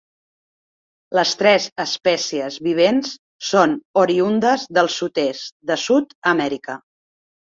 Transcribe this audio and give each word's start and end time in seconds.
Les 1.17 1.33
tres 1.41 1.65
espècies 1.83 2.57
vivents 2.67 3.11
són 3.49 3.75
oriündes 4.05 4.63
del 4.79 4.89
sud-est 4.95 5.55
de 5.73 5.79
Sud-amèrica. 5.83 6.79